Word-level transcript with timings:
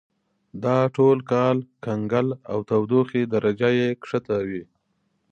دا 0.63 0.77
ټول 0.95 1.17
کال 1.31 1.57
کنګل 1.85 2.27
او 2.51 2.57
تودوخې 2.69 3.21
درجه 3.33 3.69
یې 3.79 3.89
کښته 4.01 4.37
وي. 4.47 4.63